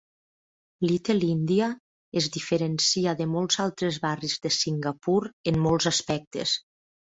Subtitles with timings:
[0.91, 1.67] Little India
[2.21, 5.21] es diferencia de molts altres barris de Singapur
[5.55, 6.59] en molts aspectes.